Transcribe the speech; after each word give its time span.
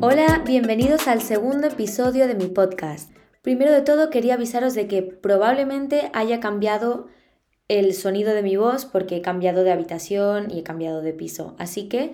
Hola, 0.00 0.42
bienvenidos 0.46 1.08
al 1.08 1.22
segundo 1.22 1.66
episodio 1.66 2.28
de 2.28 2.34
mi 2.34 2.46
podcast. 2.46 3.10
Primero 3.42 3.72
de 3.72 3.82
todo 3.82 4.10
quería 4.10 4.34
avisaros 4.34 4.74
de 4.74 4.86
que 4.86 5.02
probablemente 5.02 6.10
haya 6.14 6.38
cambiado 6.38 7.08
el 7.66 7.92
sonido 7.94 8.32
de 8.32 8.42
mi 8.42 8.56
voz 8.56 8.84
porque 8.84 9.16
he 9.16 9.22
cambiado 9.22 9.64
de 9.64 9.72
habitación 9.72 10.50
y 10.50 10.60
he 10.60 10.62
cambiado 10.62 11.02
de 11.02 11.12
piso. 11.12 11.56
Así 11.58 11.88
que 11.88 12.12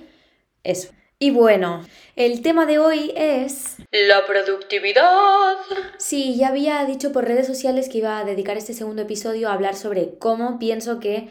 eso. 0.62 0.93
Y 1.18 1.30
bueno, 1.30 1.86
el 2.16 2.43
tema 2.43 2.66
de 2.66 2.79
hoy 2.79 3.12
es... 3.16 3.77
La 3.93 4.27
productividad. 4.27 5.57
Sí, 5.98 6.36
ya 6.36 6.48
había 6.48 6.84
dicho 6.86 7.12
por 7.12 7.27
redes 7.27 7.46
sociales 7.46 7.89
que 7.89 7.98
iba 7.98 8.18
a 8.18 8.25
dedicar 8.25 8.57
este 8.57 8.75
segundo 8.75 9.02
episodio 9.02 9.48
a 9.48 9.52
hablar 9.52 9.77
sobre 9.77 10.18
cómo 10.18 10.59
pienso 10.59 11.00
que 11.00 11.29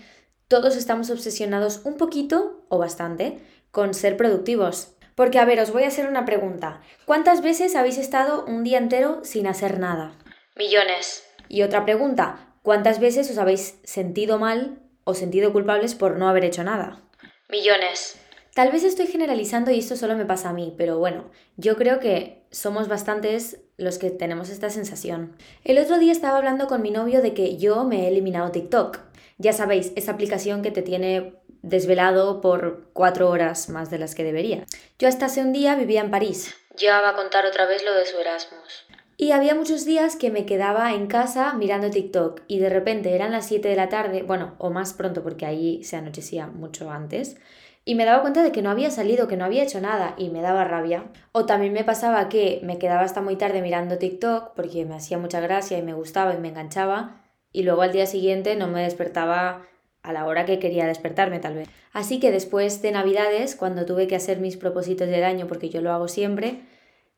todos 0.54 0.76
estamos 0.76 1.10
obsesionados 1.10 1.82
un 1.84 1.98
poquito 1.98 2.64
o 2.70 2.78
bastante 2.78 3.40
con 3.72 3.96
ser 3.96 4.18
productivos. 4.18 4.94
Porque, 5.16 5.40
a 5.40 5.46
ver, 5.46 5.60
os 5.60 5.72
voy 5.72 5.82
a 5.82 5.88
hacer 5.88 6.08
una 6.08 6.26
pregunta. 6.26 6.80
¿Cuántas 7.06 7.42
veces 7.42 7.76
habéis 7.76 7.98
estado 7.98 8.46
un 8.46 8.64
día 8.64 8.78
entero 8.78 9.22
sin 9.24 9.48
hacer 9.48 9.80
nada? 9.80 10.16
Millones. 10.56 11.24
Y 11.50 11.64
otra 11.64 11.86
pregunta. 11.86 12.54
¿Cuántas 12.62 13.00
veces 13.00 13.32
os 13.32 13.40
habéis 13.40 13.80
sentido 13.84 14.38
mal 14.38 14.78
o 15.06 15.16
sentido 15.16 15.52
culpables 15.52 15.96
por 15.96 16.20
no 16.20 16.30
haber 16.30 16.46
hecho 16.46 16.64
nada? 16.64 17.02
Millones. 17.50 18.20
Tal 18.54 18.72
vez 18.72 18.84
estoy 18.84 19.08
generalizando 19.08 19.72
y 19.72 19.80
esto 19.80 19.96
solo 19.96 20.16
me 20.16 20.26
pasa 20.26 20.50
a 20.50 20.54
mí, 20.54 20.76
pero 20.78 21.00
bueno, 21.00 21.32
yo 21.58 21.78
creo 21.78 22.00
que 22.00 22.46
somos 22.52 22.88
bastantes 22.88 23.62
los 23.78 23.98
que 23.98 24.12
tenemos 24.12 24.50
esta 24.50 24.70
sensación. 24.70 25.36
El 25.64 25.80
otro 25.80 25.98
día 25.98 26.12
estaba 26.12 26.38
hablando 26.38 26.68
con 26.68 26.84
mi 26.84 26.92
novio 26.92 27.24
de 27.24 27.34
que 27.34 27.58
yo 27.58 27.86
me 27.86 28.04
he 28.04 28.10
eliminado 28.10 28.52
TikTok. 28.52 29.00
Ya 29.38 29.54
sabéis, 29.54 29.92
esa 29.96 30.12
aplicación 30.12 30.62
que 30.62 30.72
te 30.72 30.82
tiene 30.82 31.34
desvelado 31.62 32.42
por 32.42 32.90
cuatro 32.94 33.30
horas 33.30 33.70
más 33.70 33.90
de 33.90 33.98
las 33.98 34.16
que 34.16 34.24
debería. 34.24 34.66
Yo 35.00 35.08
hasta 35.08 35.26
hace 35.26 35.42
un 35.42 35.54
día 35.54 35.76
vivía 35.76 36.02
en 36.02 36.12
París. 36.12 36.54
Ya 36.78 37.02
va 37.02 37.10
a 37.10 37.16
contar 37.16 37.46
otra 37.46 37.66
vez 37.66 37.84
lo 37.84 37.94
de 37.94 38.06
su 38.06 38.18
Erasmus. 38.18 38.86
Y 39.16 39.32
había 39.32 39.56
muchos 39.56 39.86
días 39.86 40.16
que 40.16 40.32
me 40.32 40.46
quedaba 40.46 40.94
en 40.94 41.08
casa 41.08 41.54
mirando 41.54 41.90
TikTok 41.90 42.42
y 42.48 42.60
de 42.60 42.70
repente 42.70 43.14
eran 43.14 43.32
las 43.32 43.48
7 43.48 43.70
de 43.70 43.76
la 43.76 43.88
tarde, 43.88 44.24
bueno, 44.24 44.56
o 44.58 44.70
más 44.70 44.94
pronto 44.94 45.24
porque 45.24 45.46
ahí 45.46 45.84
se 45.84 45.96
anochecía 45.96 46.48
mucho 46.48 46.90
antes, 46.90 47.38
y 47.86 47.96
me 47.96 48.06
daba 48.06 48.22
cuenta 48.22 48.44
de 48.44 48.52
que 48.52 48.62
no 48.62 48.70
había 48.70 48.92
salido, 48.92 49.28
que 49.28 49.38
no 49.38 49.46
había 49.46 49.64
hecho 49.64 49.82
nada 49.82 50.16
y 50.18 50.30
me 50.30 50.42
daba 50.42 50.64
rabia. 50.64 51.06
O 51.32 51.46
también 51.46 51.74
me 51.74 51.84
pasaba 51.84 52.30
que 52.30 52.60
me 52.64 52.80
quedaba 52.80 53.02
hasta 53.02 53.22
muy 53.22 53.36
tarde 53.36 53.62
mirando 53.62 53.98
TikTok 53.98 54.54
porque 54.56 54.86
me 54.86 54.96
hacía 54.96 55.18
mucha 55.18 55.42
gracia 55.42 55.78
y 55.78 55.82
me 55.82 55.94
gustaba 55.94 56.34
y 56.34 56.38
me 56.38 56.50
enganchaba 56.50 57.23
y 57.54 57.64
luego 57.64 57.84
al 57.84 57.94
día 57.94 58.06
siguiente 58.06 58.56
no 58.56 58.68
me 58.68 58.82
despertaba 58.82 59.62
a 60.02 60.12
la 60.12 60.26
hora 60.26 60.46
que 60.46 60.60
quería 60.60 60.86
despertarme 60.86 61.40
tal 61.40 61.56
vez. 61.56 61.70
Así 61.94 62.20
que 62.20 62.32
después 62.32 62.82
de 62.82 62.92
Navidades, 62.92 63.56
cuando 63.56 63.86
tuve 63.86 64.08
que 64.08 64.18
hacer 64.18 64.40
mis 64.40 64.58
propósitos 64.58 65.08
del 65.08 65.24
año, 65.24 65.48
porque 65.48 65.70
yo 65.70 65.82
lo 65.82 65.94
hago 65.94 66.10
siempre, 66.10 66.62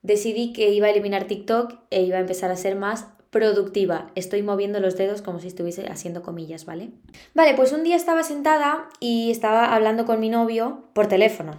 decidí 0.04 0.54
que 0.54 0.70
iba 0.70 0.88
a 0.88 0.92
eliminar 0.92 1.24
TikTok 1.24 1.74
e 1.90 2.04
iba 2.04 2.18
a 2.18 2.22
empezar 2.22 2.52
a 2.52 2.58
ser 2.58 2.76
más 2.76 3.08
productiva. 3.32 4.12
Estoy 4.14 4.44
moviendo 4.44 4.80
los 4.80 4.96
dedos 4.98 5.24
como 5.24 5.40
si 5.40 5.48
estuviese 5.48 5.88
haciendo 5.88 6.22
comillas, 6.22 6.66
¿vale? 6.66 6.92
Vale, 7.34 7.56
pues 7.56 7.72
un 7.72 7.84
día 7.84 7.96
estaba 7.96 8.22
sentada 8.22 8.88
y 9.00 9.32
estaba 9.32 9.74
hablando 9.74 10.06
con 10.06 10.20
mi 10.20 10.30
novio 10.30 10.84
por 10.94 11.08
teléfono 11.08 11.54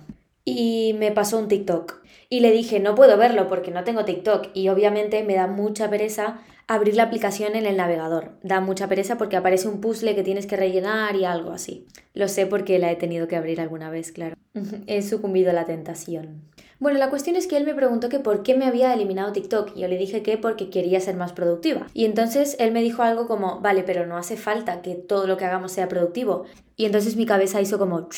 y 0.46 0.94
me 0.98 1.12
pasó 1.12 1.38
un 1.38 1.48
TikTok. 1.48 2.00
Y 2.30 2.40
le 2.40 2.52
dije, 2.52 2.80
no 2.80 2.94
puedo 2.94 3.18
verlo 3.18 3.48
porque 3.48 3.70
no 3.70 3.84
tengo 3.84 4.04
TikTok 4.04 4.48
y 4.54 4.68
obviamente 4.68 5.22
me 5.22 5.34
da 5.34 5.46
mucha 5.48 5.90
pereza 5.90 6.40
abrir 6.68 6.96
la 6.96 7.04
aplicación 7.04 7.54
en 7.54 7.66
el 7.66 7.76
navegador. 7.76 8.32
Da 8.42 8.60
mucha 8.60 8.88
pereza 8.88 9.18
porque 9.18 9.36
aparece 9.36 9.68
un 9.68 9.80
puzzle 9.80 10.14
que 10.14 10.22
tienes 10.22 10.46
que 10.46 10.56
rellenar 10.56 11.14
y 11.16 11.24
algo 11.24 11.50
así. 11.50 11.86
Lo 12.14 12.28
sé 12.28 12.46
porque 12.46 12.78
la 12.78 12.90
he 12.90 12.96
tenido 12.96 13.28
que 13.28 13.36
abrir 13.36 13.60
alguna 13.60 13.90
vez, 13.90 14.12
claro. 14.12 14.36
he 14.86 15.02
sucumbido 15.02 15.50
a 15.50 15.52
la 15.52 15.66
tentación. 15.66 16.42
Bueno, 16.78 16.98
la 16.98 17.10
cuestión 17.10 17.36
es 17.36 17.46
que 17.46 17.56
él 17.56 17.64
me 17.64 17.74
preguntó 17.74 18.08
que 18.08 18.20
por 18.20 18.42
qué 18.42 18.54
me 18.54 18.66
había 18.66 18.92
eliminado 18.92 19.32
TikTok 19.32 19.72
y 19.74 19.80
yo 19.80 19.88
le 19.88 19.96
dije 19.96 20.22
que 20.22 20.36
porque 20.38 20.70
quería 20.70 21.00
ser 21.00 21.16
más 21.16 21.32
productiva. 21.32 21.86
Y 21.94 22.04
entonces 22.04 22.56
él 22.60 22.70
me 22.70 22.82
dijo 22.82 23.02
algo 23.02 23.26
como, 23.26 23.60
vale, 23.60 23.82
pero 23.82 24.06
no 24.06 24.16
hace 24.16 24.36
falta 24.36 24.82
que 24.82 24.94
todo 24.94 25.26
lo 25.26 25.36
que 25.36 25.44
hagamos 25.46 25.72
sea 25.72 25.88
productivo. 25.88 26.44
Y 26.76 26.84
entonces 26.84 27.16
mi 27.16 27.24
cabeza 27.24 27.60
hizo 27.60 27.78
como, 27.78 28.08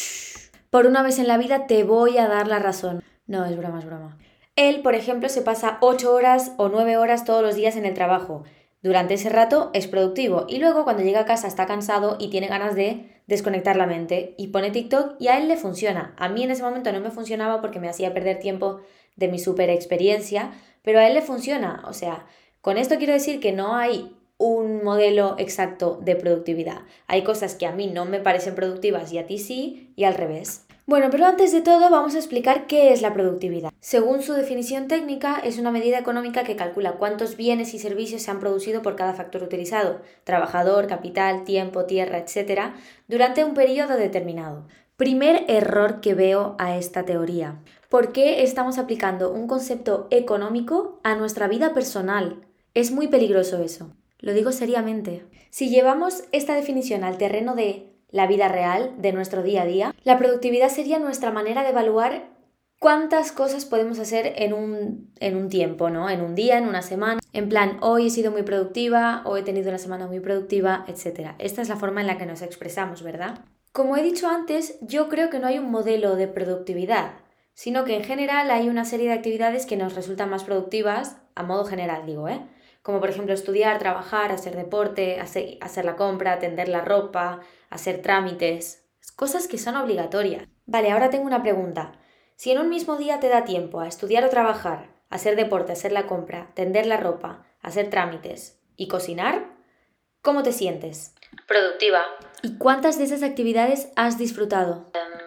por 0.71 0.87
una 0.87 1.03
vez 1.03 1.19
en 1.19 1.29
la 1.29 1.39
vida 1.39 1.67
te 1.67 1.85
voy 1.85 2.19
a 2.19 2.29
dar 2.29 2.49
la 2.49 2.59
razón. 2.59 3.03
No, 3.27 3.45
es 3.45 3.57
broma, 3.57 3.79
es 3.79 3.85
broma. 3.85 4.19
Él, 4.57 4.83
por 4.83 4.95
ejemplo, 4.95 5.29
se 5.29 5.43
pasa 5.43 5.79
8 5.81 6.13
horas 6.13 6.53
o 6.57 6.69
9 6.69 6.97
horas 6.97 7.25
todos 7.25 7.43
los 7.43 7.55
días 7.55 7.77
en 7.77 7.87
el 7.87 7.95
trabajo. 7.95 8.45
Durante 8.83 9.15
ese 9.15 9.29
rato 9.29 9.71
es 9.73 9.89
productivo 9.89 10.47
y 10.49 10.59
luego 10.59 10.85
cuando 10.85 11.03
llega 11.03 11.21
a 11.21 11.25
casa 11.25 11.49
está 11.49 11.67
cansado 11.67 12.17
y 12.21 12.29
tiene 12.31 12.47
ganas 12.47 12.77
de 12.77 13.23
desconectar 13.27 13.77
la 13.77 13.87
mente 13.87 14.35
y 14.39 14.49
pone 14.49 14.71
TikTok 14.71 15.17
y 15.19 15.29
a 15.29 15.39
él 15.39 15.49
le 15.49 15.57
funciona. 15.57 16.15
A 16.17 16.29
mí 16.29 16.45
en 16.45 16.53
ese 16.53 16.63
momento 16.63 16.93
no 16.93 17.01
me 17.01 17.11
funcionaba 17.11 17.61
porque 17.61 17.81
me 17.81 17.89
hacía 17.89 18.15
perder 18.15 18.39
tiempo 18.39 18.81
de 19.17 19.29
mi 19.29 19.39
super 19.39 19.69
experiencia, 19.69 20.53
pero 20.83 21.01
a 21.01 21.07
él 21.09 21.15
le 21.15 21.23
funciona. 21.23 21.83
O 21.87 21.93
sea, 21.93 22.27
con 22.61 22.79
esto 22.79 22.99
quiero 22.99 23.13
decir 23.13 23.41
que 23.41 23.53
no 23.53 23.75
hay 23.75 24.17
un 24.39 24.83
modelo 24.85 25.35
exacto 25.39 25.99
de 26.01 26.17
productividad. 26.17 26.83
Hay 27.09 27.25
cosas 27.25 27.57
que 27.57 27.67
a 27.67 27.73
mí 27.73 27.89
no 27.89 28.05
me 28.05 28.21
parecen 28.21 28.55
productivas 28.55 29.13
y 29.13 29.19
a 29.19 29.27
ti 29.27 29.39
sí, 29.39 29.93
y 29.97 30.05
al 30.05 30.15
revés. 30.15 30.65
Bueno, 30.87 31.09
pero 31.11 31.27
antes 31.27 31.53
de 31.53 31.61
todo 31.61 31.91
vamos 31.91 32.15
a 32.15 32.19
explicar 32.19 32.67
qué 32.67 32.95
es 32.95 33.03
la 33.03 33.13
productividad. 33.13 33.71
Según 33.79 34.23
su 34.23 34.33
definición 34.33 34.89
técnica, 34.89 35.39
es 35.45 35.59
una 35.59 35.71
medida 35.71 35.99
económica 35.99 36.45
que 36.45 36.57
calcula 36.57 36.93
cuántos 36.93 37.37
bienes 37.37 37.75
y 37.75 37.79
servicios 37.79 38.23
se 38.23 38.31
han 38.31 38.41
producido 38.41 38.81
por 38.81 38.97
cada 38.97 39.13
factor 39.13 39.43
utilizado, 39.43 40.01
trabajador, 40.25 40.87
capital, 40.87 41.45
tiempo, 41.45 41.85
tierra, 41.85 42.17
etc., 42.17 42.73
durante 43.07 43.45
un 43.45 43.53
periodo 43.53 43.99
determinado. 43.99 44.67
Primer 44.97 45.45
error 45.49 46.01
que 46.01 46.15
veo 46.15 46.57
a 46.59 46.79
esta 46.79 47.05
teoría. 47.05 47.61
¿Por 47.91 48.13
qué 48.13 48.43
estamos 48.43 48.79
aplicando 48.79 49.31
un 49.31 49.47
concepto 49.47 50.07
económico 50.11 51.01
a 51.03 51.17
nuestra 51.17 51.49
vida 51.49 51.75
personal? 51.75 52.47
Es 52.73 52.93
muy 52.93 53.09
peligroso 53.09 53.63
eso. 53.63 53.95
Lo 54.19 54.33
digo 54.33 54.53
seriamente. 54.53 55.25
Si 55.51 55.71
llevamos 55.71 56.25
esta 56.33 56.55
definición 56.55 57.05
al 57.05 57.19
terreno 57.19 57.55
de 57.55 57.93
la 58.11 58.27
vida 58.27 58.49
real, 58.49 58.95
de 58.99 59.13
nuestro 59.13 59.43
día 59.43 59.63
a 59.63 59.67
día, 59.67 59.95
la 60.03 60.19
productividad 60.19 60.71
sería 60.71 60.99
nuestra 60.99 61.31
manera 61.31 61.63
de 61.63 61.71
evaluar 61.71 62.31
cuántas 62.79 63.33
cosas 63.33 63.65
podemos 63.65 63.99
hacer 63.99 64.33
en 64.37 64.53
un, 64.53 65.13
en 65.21 65.37
un 65.37 65.49
tiempo, 65.49 65.91
¿no? 65.91 66.09
En 66.09 66.23
un 66.23 66.35
día, 66.35 66.59
en 66.59 66.67
una 66.67 66.83
semana. 66.83 67.21
En 67.33 67.49
plan, 67.49 67.79
hoy 67.81 68.07
he 68.07 68.11
sido 68.11 68.31
muy 68.31 68.43
productiva, 68.43 69.23
hoy 69.25 69.41
he 69.41 69.45
tenido 69.45 69.69
una 69.69 69.79
semana 69.79 70.07
muy 70.07 70.21
productiva, 70.21 70.85
etc. 70.89 71.33
Esta 71.39 71.63
es 71.63 71.69
la 71.69 71.77
forma 71.77 72.01
en 72.01 72.07
la 72.07 72.19
que 72.19 72.27
nos 72.27 72.43
expresamos, 72.43 73.03
¿verdad? 73.03 73.45
Como 73.73 73.97
he 73.97 74.03
dicho 74.03 74.29
antes, 74.29 74.79
yo 74.81 75.09
creo 75.09 75.31
que 75.31 75.39
no 75.39 75.47
hay 75.47 75.59
un 75.59 75.71
modelo 75.71 76.17
de 76.17 76.29
productividad, 76.29 77.13
sino 77.53 77.85
que 77.85 77.97
en 77.97 78.05
general 78.05 78.51
hay 78.51 78.69
una 78.69 78.85
serie 78.85 79.09
de 79.09 79.15
actividades 79.15 79.67
que 79.67 79.77
nos 79.77 79.95
resultan 79.95 80.31
más 80.31 80.45
productivas, 80.45 81.19
a 81.35 81.43
modo 81.43 81.65
general 81.65 82.07
digo, 82.07 82.29
¿eh? 82.29 82.41
Como 82.89 83.01
por 83.01 83.11
ejemplo 83.11 83.35
estudiar, 83.35 83.79
trabajar, 83.79 84.33
hacer 84.33 84.57
deporte, 84.57 85.21
hacer, 85.21 85.59
hacer 85.61 85.85
la 85.85 85.95
compra, 85.95 86.39
tender 86.39 86.71
la 86.71 86.81
ropa, 86.81 87.41
hacer 87.69 88.01
trámites, 88.01 88.89
cosas 89.15 89.47
que 89.47 89.59
son 89.59 89.77
obligatorias. 89.77 90.49
Vale, 90.65 90.91
ahora 90.91 91.11
tengo 91.11 91.27
una 91.27 91.43
pregunta. 91.43 91.93
Si 92.37 92.51
en 92.51 92.59
un 92.59 92.71
mismo 92.71 92.97
día 92.97 93.21
te 93.21 93.29
da 93.29 93.45
tiempo 93.45 93.81
a 93.81 93.89
estudiar 93.89 94.25
o 94.25 94.31
trabajar, 94.31 94.89
hacer 95.11 95.37
deporte, 95.37 95.73
hacer 95.73 95.93
la 95.93 96.07
compra, 96.07 96.51
tender 96.55 96.87
la 96.87 96.97
ropa, 96.97 97.45
hacer 97.61 97.91
trámites 97.91 98.59
y 98.75 98.89
cocinar, 98.89 99.45
¿cómo 100.23 100.43
te 100.43 100.53
sientes? 100.53 101.15
Productiva. 101.47 102.01
¿Y 102.41 102.57
cuántas 102.57 102.97
de 102.97 103.05
esas 103.05 103.23
actividades 103.23 103.91
has 103.97 104.17
disfrutado? 104.17 104.91
Em, 104.95 105.19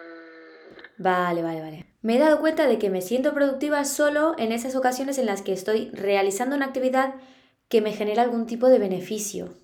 vale, 0.98 1.42
vale, 1.42 1.60
vale. 1.60 1.86
Me 2.00 2.16
he 2.16 2.18
dado 2.18 2.40
cuenta 2.40 2.66
de 2.66 2.80
que 2.80 2.90
me 2.90 3.02
siento 3.02 3.32
productiva 3.32 3.84
solo 3.84 4.34
en 4.36 4.50
esas 4.50 4.74
ocasiones 4.74 5.18
en 5.18 5.26
las 5.26 5.42
que 5.42 5.52
estoy 5.52 5.90
realizando 5.92 6.56
una 6.56 6.66
actividad 6.66 7.14
que 7.72 7.80
me 7.80 7.94
genera 7.94 8.22
algún 8.22 8.44
tipo 8.44 8.68
de 8.68 8.78
beneficio. 8.78 9.54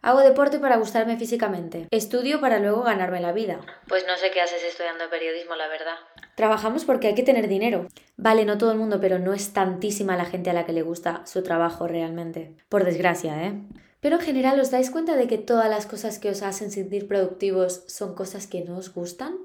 Hago 0.00 0.20
deporte 0.20 0.60
para 0.60 0.76
gustarme 0.76 1.16
físicamente. 1.16 1.88
Estudio 1.90 2.40
para 2.40 2.60
luego 2.60 2.84
ganarme 2.84 3.20
la 3.20 3.32
vida. 3.32 3.58
Pues 3.88 4.04
no 4.06 4.16
sé 4.16 4.30
qué 4.30 4.40
haces 4.40 4.62
estudiando 4.62 5.10
periodismo, 5.10 5.56
la 5.56 5.66
verdad. 5.66 5.96
Trabajamos 6.36 6.84
porque 6.84 7.08
hay 7.08 7.16
que 7.16 7.24
tener 7.24 7.48
dinero. 7.48 7.88
Vale, 8.16 8.44
no 8.44 8.56
todo 8.56 8.70
el 8.70 8.78
mundo, 8.78 9.00
pero 9.00 9.18
no 9.18 9.34
es 9.34 9.52
tantísima 9.52 10.16
la 10.16 10.26
gente 10.26 10.50
a 10.50 10.52
la 10.52 10.64
que 10.64 10.72
le 10.72 10.82
gusta 10.82 11.26
su 11.26 11.42
trabajo 11.42 11.88
realmente. 11.88 12.54
Por 12.68 12.84
desgracia, 12.84 13.48
¿eh? 13.48 13.60
Pero 13.98 14.14
en 14.20 14.22
general, 14.22 14.60
¿os 14.60 14.70
dais 14.70 14.90
cuenta 14.92 15.16
de 15.16 15.26
que 15.26 15.38
todas 15.38 15.68
las 15.68 15.86
cosas 15.86 16.20
que 16.20 16.30
os 16.30 16.42
hacen 16.42 16.70
sentir 16.70 17.08
productivos 17.08 17.82
son 17.88 18.14
cosas 18.14 18.46
que 18.46 18.60
no 18.60 18.76
os 18.76 18.94
gustan? 18.94 19.38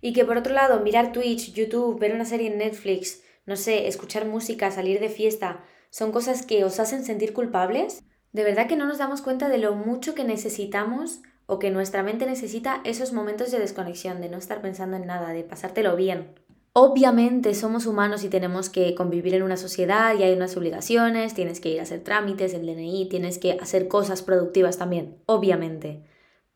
Y 0.00 0.14
que 0.14 0.24
por 0.24 0.36
otro 0.36 0.52
lado, 0.52 0.80
mirar 0.80 1.12
Twitch, 1.12 1.52
YouTube, 1.52 2.00
ver 2.00 2.12
una 2.12 2.24
serie 2.24 2.48
en 2.48 2.58
Netflix, 2.58 3.22
no 3.46 3.54
sé, 3.54 3.86
escuchar 3.86 4.24
música, 4.24 4.72
salir 4.72 4.98
de 4.98 5.10
fiesta, 5.10 5.64
son 5.90 6.12
cosas 6.12 6.44
que 6.44 6.64
os 6.64 6.80
hacen 6.80 7.04
sentir 7.04 7.32
culpables? 7.32 8.04
De 8.32 8.44
verdad 8.44 8.68
que 8.68 8.76
no 8.76 8.86
nos 8.86 8.98
damos 8.98 9.22
cuenta 9.22 9.48
de 9.48 9.58
lo 9.58 9.74
mucho 9.74 10.14
que 10.14 10.24
necesitamos 10.24 11.20
o 11.46 11.58
que 11.58 11.70
nuestra 11.70 12.02
mente 12.02 12.26
necesita 12.26 12.80
esos 12.84 13.12
momentos 13.12 13.50
de 13.50 13.58
desconexión, 13.58 14.20
de 14.20 14.28
no 14.28 14.36
estar 14.38 14.60
pensando 14.60 14.96
en 14.96 15.06
nada, 15.06 15.30
de 15.30 15.44
pasártelo 15.44 15.96
bien. 15.96 16.34
Obviamente 16.74 17.54
somos 17.54 17.86
humanos 17.86 18.22
y 18.22 18.28
tenemos 18.28 18.68
que 18.68 18.94
convivir 18.94 19.34
en 19.34 19.42
una 19.42 19.56
sociedad 19.56 20.14
y 20.16 20.22
hay 20.22 20.34
unas 20.34 20.56
obligaciones, 20.56 21.34
tienes 21.34 21.60
que 21.60 21.70
ir 21.70 21.80
a 21.80 21.84
hacer 21.84 22.04
trámites, 22.04 22.54
el 22.54 22.66
DNI, 22.66 23.08
tienes 23.08 23.38
que 23.38 23.52
hacer 23.60 23.88
cosas 23.88 24.22
productivas 24.22 24.78
también, 24.78 25.16
obviamente. 25.26 26.04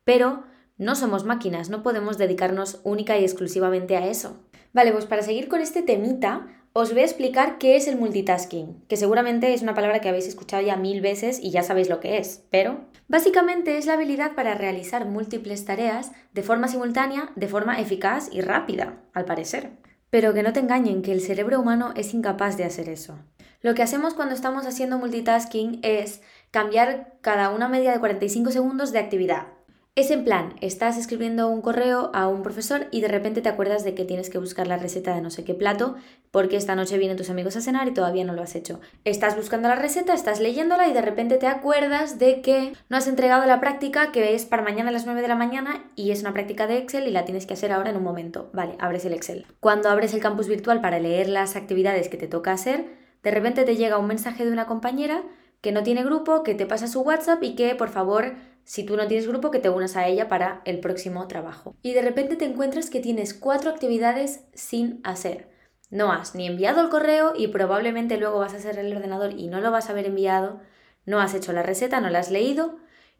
Pero 0.04 0.44
No 0.78 0.96
somos 0.96 1.24
máquinas, 1.24 1.70
no 1.70 1.82
podemos 1.82 2.18
dedicarnos 2.18 2.80
única 2.82 3.16
y 3.18 3.22
exclusivamente 3.22 3.96
a 3.96 4.06
eso. 4.06 4.40
Vale, 4.72 4.90
pues 4.92 5.06
para 5.06 5.22
seguir 5.22 5.48
con 5.48 5.60
este 5.60 5.82
temita, 5.82 6.48
os 6.74 6.92
voy 6.92 7.02
a 7.02 7.04
explicar 7.04 7.58
qué 7.58 7.76
es 7.76 7.86
el 7.86 7.98
multitasking, 7.98 8.82
que 8.88 8.96
seguramente 8.96 9.52
es 9.52 9.60
una 9.60 9.74
palabra 9.74 10.00
que 10.00 10.08
habéis 10.08 10.26
escuchado 10.26 10.62
ya 10.62 10.76
mil 10.76 11.02
veces 11.02 11.38
y 11.38 11.50
ya 11.50 11.62
sabéis 11.62 11.90
lo 11.90 12.00
que 12.00 12.16
es, 12.16 12.44
pero 12.50 12.80
básicamente 13.08 13.76
es 13.76 13.84
la 13.84 13.94
habilidad 13.94 14.34
para 14.34 14.54
realizar 14.54 15.04
múltiples 15.04 15.66
tareas 15.66 16.12
de 16.32 16.42
forma 16.42 16.68
simultánea, 16.68 17.30
de 17.36 17.48
forma 17.48 17.78
eficaz 17.78 18.28
y 18.32 18.40
rápida, 18.40 19.02
al 19.12 19.26
parecer. 19.26 19.72
Pero 20.08 20.32
que 20.32 20.42
no 20.42 20.54
te 20.54 20.60
engañen, 20.60 21.02
que 21.02 21.12
el 21.12 21.20
cerebro 21.20 21.60
humano 21.60 21.92
es 21.94 22.14
incapaz 22.14 22.56
de 22.56 22.64
hacer 22.64 22.88
eso. 22.88 23.18
Lo 23.60 23.74
que 23.74 23.82
hacemos 23.82 24.14
cuando 24.14 24.34
estamos 24.34 24.66
haciendo 24.66 24.98
multitasking 24.98 25.80
es 25.82 26.22
cambiar 26.50 27.18
cada 27.20 27.50
una 27.50 27.68
media 27.68 27.92
de 27.92 28.00
45 28.00 28.50
segundos 28.50 28.92
de 28.92 28.98
actividad. 28.98 29.46
Es 29.94 30.10
en 30.10 30.24
plan, 30.24 30.54
estás 30.62 30.96
escribiendo 30.96 31.50
un 31.50 31.60
correo 31.60 32.10
a 32.14 32.26
un 32.26 32.42
profesor 32.42 32.86
y 32.90 33.02
de 33.02 33.08
repente 33.08 33.42
te 33.42 33.50
acuerdas 33.50 33.84
de 33.84 33.94
que 33.94 34.06
tienes 34.06 34.30
que 34.30 34.38
buscar 34.38 34.66
la 34.66 34.78
receta 34.78 35.14
de 35.14 35.20
no 35.20 35.28
sé 35.28 35.44
qué 35.44 35.52
plato 35.52 35.96
porque 36.30 36.56
esta 36.56 36.74
noche 36.74 36.96
vienen 36.96 37.18
tus 37.18 37.28
amigos 37.28 37.56
a 37.56 37.60
cenar 37.60 37.88
y 37.88 37.92
todavía 37.92 38.24
no 38.24 38.32
lo 38.32 38.40
has 38.40 38.54
hecho. 38.54 38.80
Estás 39.04 39.36
buscando 39.36 39.68
la 39.68 39.74
receta, 39.74 40.14
estás 40.14 40.40
leyéndola 40.40 40.88
y 40.88 40.94
de 40.94 41.02
repente 41.02 41.36
te 41.36 41.46
acuerdas 41.46 42.18
de 42.18 42.40
que 42.40 42.72
no 42.88 42.96
has 42.96 43.06
entregado 43.06 43.44
la 43.44 43.60
práctica 43.60 44.12
que 44.12 44.34
es 44.34 44.46
para 44.46 44.62
mañana 44.62 44.88
a 44.88 44.92
las 44.92 45.04
9 45.04 45.20
de 45.20 45.28
la 45.28 45.34
mañana 45.34 45.84
y 45.94 46.10
es 46.10 46.22
una 46.22 46.32
práctica 46.32 46.66
de 46.66 46.78
Excel 46.78 47.06
y 47.06 47.10
la 47.10 47.26
tienes 47.26 47.44
que 47.44 47.52
hacer 47.52 47.70
ahora 47.70 47.90
en 47.90 47.98
un 47.98 48.02
momento. 48.02 48.48
Vale, 48.54 48.76
abres 48.78 49.04
el 49.04 49.12
Excel. 49.12 49.44
Cuando 49.60 49.90
abres 49.90 50.14
el 50.14 50.20
campus 50.20 50.48
virtual 50.48 50.80
para 50.80 51.00
leer 51.00 51.28
las 51.28 51.54
actividades 51.54 52.08
que 52.08 52.16
te 52.16 52.28
toca 52.28 52.52
hacer, 52.52 52.86
de 53.22 53.30
repente 53.30 53.64
te 53.64 53.76
llega 53.76 53.98
un 53.98 54.06
mensaje 54.06 54.46
de 54.46 54.52
una 54.52 54.64
compañera 54.64 55.22
que 55.62 55.72
no 55.72 55.82
tiene 55.82 56.04
grupo, 56.04 56.42
que 56.42 56.54
te 56.54 56.66
pasa 56.66 56.86
su 56.86 57.00
WhatsApp 57.00 57.42
y 57.42 57.54
que 57.54 57.74
por 57.74 57.88
favor 57.88 58.34
si 58.64 58.84
tú 58.84 58.96
no 58.96 59.06
tienes 59.06 59.26
grupo, 59.26 59.50
que 59.50 59.58
te 59.58 59.70
unas 59.70 59.96
a 59.96 60.06
ella 60.06 60.28
para 60.28 60.62
el 60.64 60.80
próximo 60.80 61.26
trabajo. 61.26 61.74
Y 61.82 61.94
de 61.94 62.02
repente 62.02 62.36
te 62.36 62.44
encuentras 62.44 62.90
que 62.90 63.00
tienes 63.00 63.34
cuatro 63.34 63.70
actividades 63.70 64.44
sin 64.54 65.00
hacer. 65.04 65.50
No 65.90 66.12
has 66.12 66.34
ni 66.34 66.46
enviado 66.46 66.80
el 66.80 66.88
correo 66.88 67.32
y 67.36 67.48
probablemente 67.48 68.16
luego 68.16 68.38
vas 68.38 68.54
a 68.54 68.58
hacer 68.58 68.78
el 68.78 68.96
ordenador 68.96 69.32
y 69.32 69.48
no 69.48 69.60
lo 69.60 69.70
vas 69.70 69.88
a 69.88 69.92
haber 69.92 70.06
enviado. 70.06 70.60
No 71.04 71.20
has 71.20 71.34
hecho 71.34 71.52
la 71.52 71.62
receta, 71.62 72.00
no 72.00 72.08
la 72.08 72.20
has 72.20 72.30
leído 72.30 72.76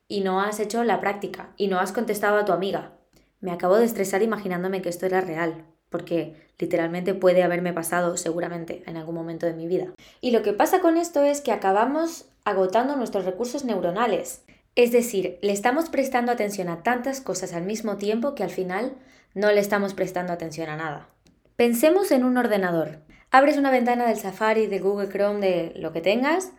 y 0.08 0.20
no 0.20 0.40
has 0.40 0.60
hecho 0.60 0.84
la 0.84 1.00
práctica 1.00 1.52
y 1.56 1.68
no 1.68 1.80
has 1.80 1.92
contestado 1.92 2.38
a 2.38 2.44
tu 2.44 2.52
amiga. 2.52 2.98
Me 3.40 3.50
acabo 3.50 3.76
de 3.76 3.84
estresar 3.84 4.22
imaginándome 4.22 4.80
que 4.80 4.88
esto 4.88 5.06
era 5.06 5.20
real, 5.20 5.66
porque 5.92 6.34
literalmente 6.58 7.14
puede 7.14 7.44
haberme 7.44 7.72
pasado 7.72 8.16
seguramente 8.16 8.82
en 8.86 8.96
algún 8.96 9.14
momento 9.14 9.46
de 9.46 9.52
mi 9.52 9.68
vida. 9.68 9.92
Y 10.20 10.32
lo 10.32 10.42
que 10.42 10.52
pasa 10.52 10.80
con 10.80 10.96
esto 10.96 11.22
es 11.22 11.40
que 11.40 11.52
acabamos 11.52 12.26
agotando 12.44 12.96
nuestros 12.96 13.24
recursos 13.24 13.64
neuronales. 13.64 14.42
Es 14.74 14.90
decir, 14.90 15.38
le 15.42 15.52
estamos 15.52 15.90
prestando 15.90 16.32
atención 16.32 16.68
a 16.68 16.82
tantas 16.82 17.20
cosas 17.20 17.52
al 17.52 17.62
mismo 17.62 17.96
tiempo 17.98 18.34
que 18.34 18.42
al 18.42 18.50
final 18.50 18.94
no 19.34 19.52
le 19.52 19.60
estamos 19.60 19.94
prestando 19.94 20.32
atención 20.32 20.68
a 20.68 20.76
nada. 20.76 21.08
Pensemos 21.56 22.10
en 22.10 22.24
un 22.24 22.36
ordenador. 22.38 22.98
Abres 23.30 23.56
una 23.56 23.70
ventana 23.70 24.06
del 24.06 24.18
Safari, 24.18 24.66
de 24.66 24.78
Google 24.78 25.08
Chrome, 25.08 25.40
de 25.46 25.72
lo 25.76 25.92
que 25.92 26.00
tengas, 26.00 26.52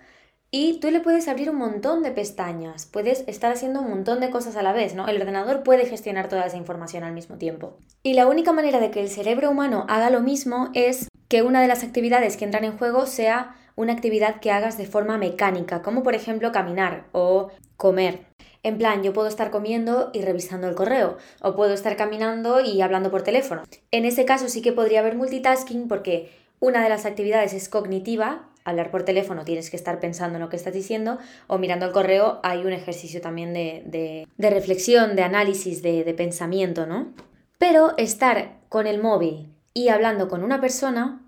y 0.55 0.77
tú 0.79 0.91
le 0.91 0.99
puedes 0.99 1.27
abrir 1.27 1.49
un 1.49 1.55
montón 1.55 2.03
de 2.03 2.11
pestañas, 2.11 2.85
puedes 2.85 3.23
estar 3.25 3.51
haciendo 3.51 3.81
un 3.81 3.89
montón 3.89 4.19
de 4.19 4.29
cosas 4.29 4.55
a 4.55 4.61
la 4.61 4.71
vez, 4.71 4.93
¿no? 4.93 5.07
El 5.07 5.19
ordenador 5.19 5.63
puede 5.63 5.87
gestionar 5.87 6.29
toda 6.29 6.45
esa 6.45 6.57
información 6.57 7.03
al 7.03 7.11
mismo 7.11 7.37
tiempo. 7.37 7.75
Y 8.03 8.13
la 8.13 8.27
única 8.27 8.51
manera 8.51 8.79
de 8.79 8.91
que 8.91 9.01
el 9.01 9.09
cerebro 9.09 9.49
humano 9.49 9.87
haga 9.89 10.11
lo 10.11 10.21
mismo 10.21 10.69
es 10.75 11.07
que 11.27 11.41
una 11.41 11.59
de 11.59 11.67
las 11.67 11.83
actividades 11.83 12.37
que 12.37 12.45
entran 12.45 12.65
en 12.65 12.77
juego 12.77 13.07
sea 13.07 13.55
una 13.75 13.93
actividad 13.93 14.41
que 14.41 14.51
hagas 14.51 14.77
de 14.77 14.85
forma 14.85 15.17
mecánica, 15.17 15.81
como 15.81 16.03
por 16.03 16.13
ejemplo 16.13 16.51
caminar 16.51 17.05
o 17.13 17.49
comer. 17.75 18.27
En 18.61 18.77
plan, 18.77 19.01
yo 19.01 19.11
puedo 19.11 19.29
estar 19.29 19.49
comiendo 19.49 20.11
y 20.13 20.21
revisando 20.21 20.69
el 20.69 20.75
correo, 20.75 21.17
o 21.41 21.55
puedo 21.55 21.73
estar 21.73 21.97
caminando 21.97 22.61
y 22.61 22.79
hablando 22.81 23.09
por 23.09 23.23
teléfono. 23.23 23.63
En 23.89 24.05
ese 24.05 24.23
caso 24.23 24.47
sí 24.49 24.61
que 24.61 24.71
podría 24.71 24.99
haber 24.99 25.15
multitasking 25.15 25.87
porque 25.87 26.31
una 26.59 26.83
de 26.83 26.89
las 26.89 27.07
actividades 27.07 27.53
es 27.53 27.69
cognitiva, 27.69 28.52
hablar 28.65 28.91
por 28.91 29.03
teléfono 29.03 29.45
tienes 29.45 29.69
que 29.69 29.75
estar 29.75 29.99
pensando 29.99 30.37
en 30.37 30.41
lo 30.41 30.49
que 30.49 30.55
estás 30.55 30.73
diciendo, 30.73 31.17
o 31.47 31.57
mirando 31.57 31.85
el 31.85 31.91
correo 31.91 32.39
hay 32.43 32.65
un 32.65 32.73
ejercicio 32.73 33.21
también 33.21 33.53
de, 33.53 34.27
reflexión, 34.37 35.15
de 35.15 35.23
análisis, 35.23 35.81
de, 35.81 36.03
de 36.03 36.13
pensamiento, 36.13 36.85
¿no? 36.85 37.13
Pero 37.57 37.93
estar 37.97 38.59
con 38.69 38.87
el 38.87 39.01
móvil 39.01 39.53
y 39.73 39.89
hablando 39.89 40.27
con 40.27 40.43
una 40.43 40.61
persona, 40.61 41.21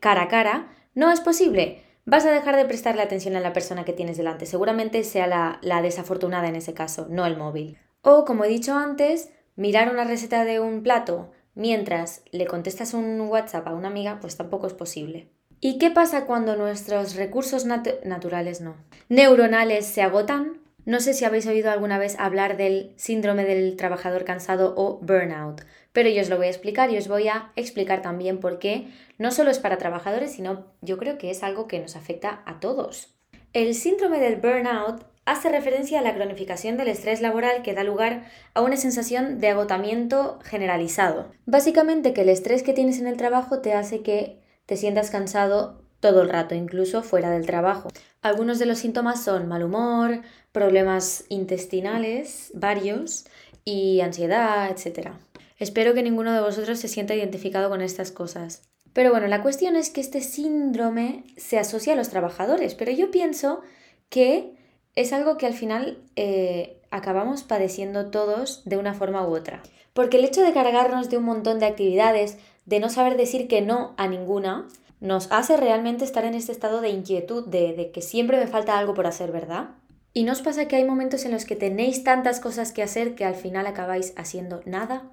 cara 0.00 0.22
a 0.22 0.28
cara, 0.28 0.68
no 0.94 1.10
es 1.10 1.20
posible 1.20 1.82
vas 2.08 2.24
a 2.24 2.30
dejar 2.30 2.56
de 2.56 2.64
prestarle 2.64 3.02
atención 3.02 3.36
a 3.36 3.40
la 3.40 3.52
persona 3.52 3.84
que 3.84 3.92
tienes 3.92 4.16
delante. 4.16 4.46
Seguramente 4.46 5.04
sea 5.04 5.26
la, 5.26 5.58
la, 5.60 5.82
desafortunada 5.82 6.48
en 6.48 6.56
ese 6.56 6.72
caso, 6.72 7.06
no 7.10 7.26
el 7.26 7.36
móvil. 7.36 7.76
O, 8.00 8.24
como 8.24 8.44
he 8.44 8.48
dicho 8.48 8.74
antes, 8.74 9.30
mirar 9.56 9.92
una 9.92 10.04
receta 10.04 10.46
de 10.46 10.58
un 10.58 10.82
plato 10.82 11.30
mientras 11.54 12.22
le 12.30 12.46
contestas 12.46 12.94
un 12.94 13.20
WhatsApp 13.20 13.66
a 13.66 13.74
una 13.74 13.88
amiga, 13.88 14.20
pues 14.20 14.38
tampoco 14.38 14.66
es 14.66 14.72
posible. 14.72 15.28
¿Y 15.60 15.78
qué 15.78 15.90
pasa 15.90 16.26
cuando 16.26 16.56
nuestros 16.56 17.14
recursos 17.14 17.64
naturales 17.64 18.60
no? 18.60 18.76
Neuronales 19.08 19.86
se 19.86 20.02
agotan. 20.02 20.60
No 20.84 21.00
sé 21.00 21.12
si 21.12 21.24
habéis 21.24 21.46
oído 21.46 21.70
alguna 21.70 21.98
vez 21.98 22.16
hablar 22.18 22.56
del 22.56 22.92
síndrome 22.96 23.44
del 23.44 23.76
trabajador 23.76 24.24
cansado 24.24 24.74
o 24.76 24.98
burnout 25.00 25.62
pero 25.98 26.10
yo 26.10 26.22
os 26.22 26.28
lo 26.28 26.36
voy 26.36 26.46
a 26.46 26.50
explicar 26.50 26.92
y 26.92 26.96
os 26.96 27.08
voy 27.08 27.26
a 27.26 27.50
explicar 27.56 28.02
también 28.02 28.38
por 28.38 28.60
qué 28.60 28.86
no 29.18 29.32
solo 29.32 29.50
es 29.50 29.58
para 29.58 29.78
trabajadores, 29.78 30.30
sino 30.30 30.66
yo 30.80 30.96
creo 30.96 31.18
que 31.18 31.30
es 31.30 31.42
algo 31.42 31.66
que 31.66 31.80
nos 31.80 31.96
afecta 31.96 32.42
a 32.46 32.60
todos. 32.60 33.14
El 33.52 33.74
síndrome 33.74 34.20
del 34.20 34.36
burnout 34.36 35.02
hace 35.24 35.48
referencia 35.48 35.98
a 35.98 36.02
la 36.02 36.14
cronificación 36.14 36.76
del 36.76 36.86
estrés 36.86 37.20
laboral 37.20 37.62
que 37.62 37.74
da 37.74 37.82
lugar 37.82 38.30
a 38.54 38.62
una 38.62 38.76
sensación 38.76 39.40
de 39.40 39.48
agotamiento 39.48 40.38
generalizado. 40.44 41.32
Básicamente 41.46 42.12
que 42.12 42.20
el 42.20 42.28
estrés 42.28 42.62
que 42.62 42.74
tienes 42.74 43.00
en 43.00 43.08
el 43.08 43.16
trabajo 43.16 43.58
te 43.58 43.72
hace 43.72 44.02
que 44.02 44.38
te 44.68 44.76
sientas 44.76 45.08
cansado 45.08 45.80
todo 45.98 46.20
el 46.20 46.28
rato, 46.28 46.54
incluso 46.54 47.02
fuera 47.02 47.30
del 47.30 47.46
trabajo. 47.46 47.88
Algunos 48.20 48.58
de 48.58 48.66
los 48.66 48.78
síntomas 48.78 49.24
son 49.24 49.48
mal 49.48 49.62
humor, 49.62 50.20
problemas 50.52 51.24
intestinales, 51.30 52.50
varios, 52.52 53.24
y 53.64 54.00
ansiedad, 54.00 54.70
etc. 54.70 55.12
Espero 55.58 55.94
que 55.94 56.02
ninguno 56.02 56.34
de 56.34 56.40
vosotros 56.40 56.78
se 56.78 56.88
sienta 56.88 57.14
identificado 57.14 57.70
con 57.70 57.80
estas 57.80 58.12
cosas. 58.12 58.62
Pero 58.92 59.10
bueno, 59.10 59.26
la 59.26 59.42
cuestión 59.42 59.74
es 59.74 59.88
que 59.88 60.02
este 60.02 60.20
síndrome 60.20 61.24
se 61.38 61.58
asocia 61.58 61.94
a 61.94 61.96
los 61.96 62.10
trabajadores, 62.10 62.74
pero 62.74 62.92
yo 62.92 63.10
pienso 63.10 63.62
que 64.10 64.54
es 64.94 65.12
algo 65.14 65.38
que 65.38 65.46
al 65.46 65.54
final 65.54 65.98
eh, 66.16 66.80
acabamos 66.90 67.42
padeciendo 67.42 68.10
todos 68.10 68.62
de 68.66 68.76
una 68.76 68.92
forma 68.92 69.26
u 69.26 69.34
otra. 69.34 69.62
Porque 69.92 70.16
el 70.16 70.24
hecho 70.24 70.42
de 70.42 70.52
cargarnos 70.52 71.10
de 71.10 71.18
un 71.18 71.24
montón 71.24 71.58
de 71.58 71.66
actividades, 71.66 72.38
de 72.68 72.80
no 72.80 72.90
saber 72.90 73.16
decir 73.16 73.48
que 73.48 73.62
no 73.62 73.94
a 73.96 74.06
ninguna, 74.08 74.68
nos 75.00 75.32
hace 75.32 75.56
realmente 75.56 76.04
estar 76.04 76.26
en 76.26 76.34
este 76.34 76.52
estado 76.52 76.82
de 76.82 76.90
inquietud, 76.90 77.46
de, 77.46 77.90
que 77.94 78.02
siempre 78.02 78.36
me 78.38 78.46
falta 78.46 78.78
algo 78.78 78.92
por 78.92 79.06
hacer, 79.06 79.32
¿verdad? 79.32 79.70
¿Y 80.12 80.24
no 80.24 80.32
os 80.32 80.42
pasa 80.42 80.68
que 80.68 80.76
hay 80.76 80.84
momentos 80.84 81.24
en 81.24 81.32
los 81.32 81.46
que 81.46 81.56
tenéis 81.56 82.04
tantas 82.04 82.40
cosas 82.40 82.72
que 82.72 82.82
hacer 82.82 83.14
que 83.14 83.24
al 83.24 83.36
final 83.36 83.66
acabáis 83.66 84.12
haciendo 84.16 84.60
nada? 84.66 85.10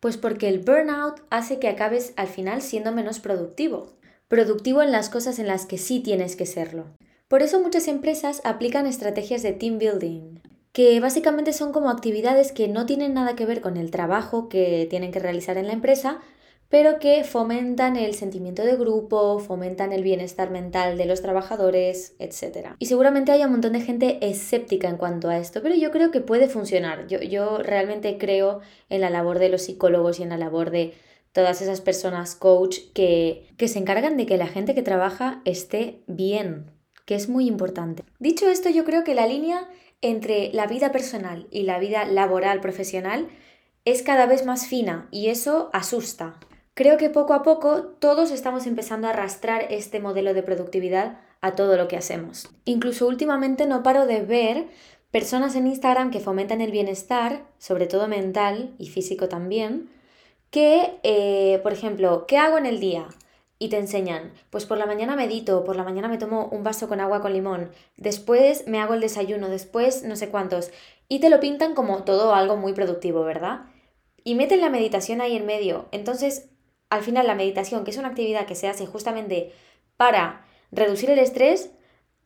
Pues 0.00 0.16
porque 0.16 0.48
el 0.48 0.60
burnout 0.60 1.20
hace 1.28 1.58
que 1.58 1.68
acabes 1.68 2.14
al 2.16 2.28
final 2.28 2.62
siendo 2.62 2.90
menos 2.90 3.20
productivo. 3.20 3.92
Productivo 4.28 4.80
en 4.80 4.90
las 4.90 5.10
cosas 5.10 5.38
en 5.38 5.46
las 5.46 5.66
que 5.66 5.76
sí 5.76 6.00
tienes 6.00 6.36
que 6.36 6.46
serlo. 6.46 6.86
Por 7.28 7.42
eso 7.42 7.60
muchas 7.60 7.86
empresas 7.86 8.40
aplican 8.44 8.86
estrategias 8.86 9.42
de 9.42 9.52
team 9.52 9.78
building, 9.78 10.40
que 10.72 10.98
básicamente 11.00 11.52
son 11.52 11.72
como 11.72 11.90
actividades 11.90 12.52
que 12.52 12.68
no 12.68 12.86
tienen 12.86 13.12
nada 13.12 13.36
que 13.36 13.44
ver 13.44 13.60
con 13.60 13.76
el 13.76 13.90
trabajo 13.90 14.48
que 14.48 14.86
tienen 14.88 15.12
que 15.12 15.18
realizar 15.18 15.58
en 15.58 15.66
la 15.66 15.74
empresa, 15.74 16.20
pero 16.68 16.98
que 16.98 17.24
fomentan 17.24 17.96
el 17.96 18.14
sentimiento 18.14 18.64
de 18.64 18.76
grupo, 18.76 19.38
fomentan 19.38 19.92
el 19.92 20.02
bienestar 20.02 20.50
mental 20.50 20.98
de 20.98 21.04
los 21.04 21.22
trabajadores, 21.22 22.16
etc. 22.18 22.74
Y 22.78 22.86
seguramente 22.86 23.32
hay 23.32 23.44
un 23.44 23.52
montón 23.52 23.72
de 23.74 23.80
gente 23.80 24.18
escéptica 24.26 24.88
en 24.88 24.96
cuanto 24.96 25.28
a 25.28 25.38
esto, 25.38 25.62
pero 25.62 25.74
yo 25.74 25.90
creo 25.90 26.10
que 26.10 26.20
puede 26.20 26.48
funcionar. 26.48 27.06
Yo, 27.06 27.20
yo 27.20 27.58
realmente 27.58 28.18
creo 28.18 28.60
en 28.88 29.00
la 29.00 29.10
labor 29.10 29.38
de 29.38 29.48
los 29.48 29.62
psicólogos 29.62 30.18
y 30.18 30.24
en 30.24 30.30
la 30.30 30.38
labor 30.38 30.70
de 30.70 30.94
todas 31.32 31.60
esas 31.62 31.80
personas 31.80 32.36
coach 32.36 32.78
que, 32.94 33.48
que 33.56 33.68
se 33.68 33.80
encargan 33.80 34.16
de 34.16 34.24
que 34.24 34.36
la 34.36 34.46
gente 34.46 34.74
que 34.74 34.82
trabaja 34.82 35.42
esté 35.44 36.02
bien, 36.06 36.70
que 37.06 37.16
es 37.16 37.28
muy 37.28 37.46
importante. 37.46 38.04
Dicho 38.18 38.48
esto, 38.48 38.70
yo 38.70 38.84
creo 38.84 39.04
que 39.04 39.14
la 39.14 39.26
línea 39.26 39.68
entre 40.00 40.52
la 40.52 40.66
vida 40.66 40.92
personal 40.92 41.46
y 41.50 41.62
la 41.62 41.78
vida 41.78 42.04
laboral 42.04 42.60
profesional 42.60 43.28
es 43.84 44.02
cada 44.02 44.26
vez 44.26 44.46
más 44.46 44.66
fina 44.66 45.08
y 45.10 45.28
eso 45.28 45.70
asusta. 45.72 46.38
Creo 46.74 46.98
que 46.98 47.08
poco 47.08 47.34
a 47.34 47.44
poco 47.44 47.82
todos 47.82 48.32
estamos 48.32 48.66
empezando 48.66 49.06
a 49.06 49.10
arrastrar 49.10 49.66
este 49.70 50.00
modelo 50.00 50.34
de 50.34 50.42
productividad 50.42 51.20
a 51.40 51.54
todo 51.54 51.76
lo 51.76 51.86
que 51.86 51.96
hacemos. 51.96 52.48
Incluso 52.64 53.06
últimamente 53.06 53.66
no 53.66 53.84
paro 53.84 54.06
de 54.06 54.22
ver 54.22 54.66
personas 55.12 55.54
en 55.54 55.68
Instagram 55.68 56.10
que 56.10 56.18
fomentan 56.18 56.60
el 56.60 56.72
bienestar, 56.72 57.44
sobre 57.58 57.86
todo 57.86 58.08
mental 58.08 58.74
y 58.78 58.88
físico 58.88 59.28
también, 59.28 59.88
que, 60.50 60.98
eh, 61.04 61.60
por 61.62 61.72
ejemplo, 61.72 62.26
¿qué 62.26 62.38
hago 62.38 62.58
en 62.58 62.66
el 62.66 62.80
día? 62.80 63.06
y 63.56 63.68
te 63.68 63.78
enseñan, 63.78 64.32
pues 64.50 64.66
por 64.66 64.78
la 64.78 64.84
mañana 64.84 65.14
medito, 65.14 65.64
por 65.64 65.76
la 65.76 65.84
mañana 65.84 66.08
me 66.08 66.18
tomo 66.18 66.48
un 66.50 66.64
vaso 66.64 66.88
con 66.88 67.00
agua 67.00 67.22
con 67.22 67.32
limón, 67.32 67.70
después 67.96 68.66
me 68.66 68.80
hago 68.80 68.94
el 68.94 69.00
desayuno, 69.00 69.48
después 69.48 70.02
no 70.02 70.16
sé 70.16 70.28
cuántos. 70.28 70.70
y 71.08 71.20
te 71.20 71.30
lo 71.30 71.38
pintan 71.38 71.74
como 71.74 72.02
todo 72.02 72.34
algo 72.34 72.56
muy 72.56 72.72
productivo, 72.72 73.24
¿verdad? 73.24 73.66
Y 74.24 74.34
meten 74.34 74.60
la 74.60 74.70
meditación 74.70 75.20
ahí 75.20 75.36
en 75.36 75.46
medio. 75.46 75.86
Entonces, 75.92 76.48
al 76.94 77.02
final 77.02 77.26
la 77.26 77.34
meditación, 77.34 77.82
que 77.82 77.90
es 77.90 77.96
una 77.96 78.08
actividad 78.08 78.46
que 78.46 78.54
se 78.54 78.68
hace 78.68 78.86
justamente 78.86 79.52
para 79.96 80.46
reducir 80.70 81.10
el 81.10 81.18
estrés, 81.18 81.70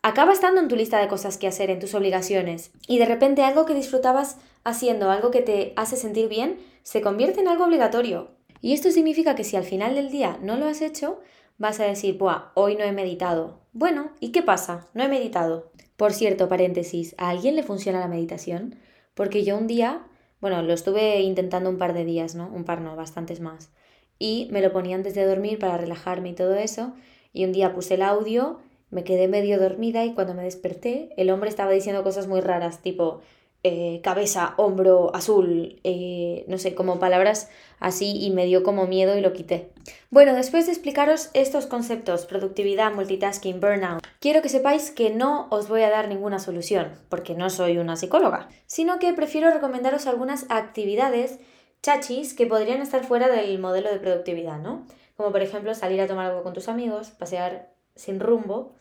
acaba 0.03 0.35
estando 0.35 0.61
en 0.61 0.69
tu 0.69 0.77
lista 0.77 1.01
de 1.01 1.09
cosas 1.09 1.39
que 1.39 1.49
hacer, 1.49 1.71
en 1.71 1.79
tus 1.79 1.95
obligaciones. 1.95 2.71
Y 2.87 2.99
de 2.99 3.07
repente 3.07 3.43
algo 3.43 3.65
que 3.65 3.73
disfrutabas 3.73 4.37
haciendo, 4.65 5.11
algo 5.11 5.31
que 5.31 5.41
te 5.41 5.73
hace 5.77 5.97
sentir 5.97 6.29
bien, 6.29 6.59
se 6.83 7.01
convierte 7.01 7.41
en 7.41 7.49
algo 7.49 7.65
obligatorio. 7.65 8.33
Y 8.61 8.75
esto 8.75 8.91
significa 8.91 9.35
que 9.35 9.45
si 9.45 9.57
al 9.57 9.65
final 9.65 9.95
del 9.95 10.11
día 10.11 10.39
no 10.43 10.59
lo 10.59 10.67
has 10.67 10.83
hecho, 10.83 11.19
vas 11.57 11.81
a 11.81 11.85
decir, 11.85 12.19
Buah, 12.19 12.53
hoy 12.53 12.77
no 12.77 12.85
he 12.85 12.93
meditado. 12.93 13.63
Bueno, 13.73 14.11
¿y 14.21 14.33
qué 14.33 14.43
pasa? 14.43 14.87
No 14.93 15.03
he 15.03 15.09
meditado. 15.09 15.73
Por 15.97 16.13
cierto, 16.13 16.51
paréntesis, 16.51 17.15
¿a 17.17 17.31
alguien 17.31 17.57
le 17.57 17.63
funciona 17.63 18.01
la 18.01 18.09
meditación? 18.09 18.77
Porque 19.15 19.45
yo 19.45 19.57
un 19.57 19.67
día, 19.67 20.07
bueno, 20.43 20.61
lo 20.61 20.75
estuve 20.75 21.23
intentando 21.23 21.71
un 21.71 21.79
par 21.79 21.95
de 21.95 22.05
días, 22.05 22.35
¿no? 22.35 22.49
Un 22.49 22.65
par 22.65 22.83
no, 22.83 22.97
bastantes 22.97 23.41
más. 23.41 23.71
Y 24.19 24.49
me 24.51 24.61
lo 24.63 24.73
ponía 24.73 24.97
antes 24.97 25.15
de 25.15 25.25
dormir 25.25 25.59
para 25.59 25.79
relajarme 25.79 26.31
y 26.31 26.35
todo 26.35 26.55
eso. 26.55 26.93
Y 27.33 27.45
un 27.45 27.53
día 27.53 27.75
puse 27.75 27.95
el 27.95 28.03
audio, 28.03 28.59
me 28.91 29.05
quedé 29.05 29.29
medio 29.29 29.59
dormida 29.59 30.05
y 30.05 30.15
cuando 30.15 30.35
me 30.35 30.45
desperté, 30.45 31.11
el 31.17 31.31
hombre 31.31 31.49
estaba 31.51 31.73
diciendo 31.73 32.03
cosas 32.03 32.27
muy 32.27 32.41
raras, 32.41 32.83
tipo, 32.83 33.21
eh, 33.65 34.01
cabeza, 34.05 34.55
hombro, 34.57 35.15
azul, 35.15 35.81
eh, 35.83 36.45
no 36.47 36.59
sé, 36.59 36.77
como 36.77 37.01
palabras 37.01 37.51
así 37.81 38.17
y 38.25 38.31
me 38.31 38.47
dio 38.47 38.63
como 38.63 38.87
miedo 38.87 39.19
y 39.19 39.21
lo 39.21 39.33
quité. 39.33 39.71
Bueno, 40.11 40.33
después 40.35 40.67
de 40.67 40.73
explicaros 40.73 41.31
estos 41.35 41.67
conceptos, 41.67 42.25
productividad, 42.25 42.95
multitasking, 42.95 43.61
burnout, 43.61 44.07
quiero 44.21 44.43
que 44.43 44.49
sepáis 44.49 44.93
que 44.93 45.11
no 45.11 45.49
os 45.51 45.69
voy 45.69 45.83
a 45.83 45.91
dar 45.91 46.07
ninguna 46.07 46.39
solución, 46.39 46.93
porque 47.09 47.35
no 47.35 47.51
soy 47.51 47.79
una 47.79 47.97
psicóloga, 47.97 48.49
sino 48.67 49.01
que 49.01 49.13
prefiero 49.13 49.51
recomendaros 49.51 50.07
algunas 50.07 50.47
actividades 50.51 51.41
chachis 51.83 52.35
que 52.35 52.47
podrían 52.47 52.83
estar 52.83 53.05
fuera 53.05 53.29
del 53.29 53.59
modelo 53.59 53.91
de 53.91 53.99
productividad, 53.99 54.59
¿no? 54.59 54.87
Como 55.17 55.33
por 55.33 55.43
ejemplo 55.43 55.75
salir 55.75 56.01
a 56.01 56.07
tomar 56.07 56.27
algo 56.27 56.43
con 56.43 56.55
tus 56.55 56.69
amigos, 56.69 57.11
pasear 57.11 57.73
sin 57.95 58.21
rumbo, 58.21 58.75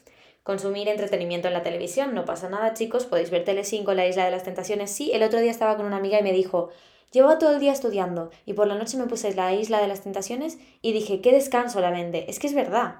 consumir 0.43 0.87
entretenimiento 0.87 1.47
en 1.47 1.53
la 1.53 1.63
televisión. 1.63 2.13
No 2.13 2.25
pasa 2.25 2.49
nada, 2.49 2.73
chicos, 2.73 3.05
podéis 3.05 3.31
ver 3.31 3.43
Telecinco, 3.43 3.93
La 3.93 4.07
Isla 4.07 4.25
de 4.25 4.31
las 4.31 4.43
Tentaciones. 4.43 4.91
Sí, 4.91 5.11
el 5.11 5.23
otro 5.23 5.39
día 5.39 5.51
estaba 5.51 5.75
con 5.75 5.85
una 5.85 5.97
amiga 5.97 6.19
y 6.19 6.23
me 6.23 6.31
dijo, 6.31 6.69
llevo 7.11 7.37
todo 7.37 7.53
el 7.53 7.59
día 7.59 7.71
estudiando 7.71 8.31
y 8.45 8.53
por 8.53 8.67
la 8.67 8.75
noche 8.75 8.97
me 8.97 9.07
puse 9.07 9.33
La 9.33 9.53
Isla 9.53 9.81
de 9.81 9.87
las 9.87 10.01
Tentaciones 10.01 10.57
y 10.81 10.93
dije, 10.93 11.21
qué 11.21 11.31
descanso 11.31 11.81
la 11.81 11.91
vende. 11.91 12.25
Es 12.27 12.39
que 12.39 12.47
es 12.47 12.53
verdad. 12.53 12.95